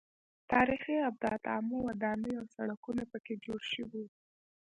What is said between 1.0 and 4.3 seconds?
ابدات عامه ودانۍ او سړکونه پکې جوړ شوي وو.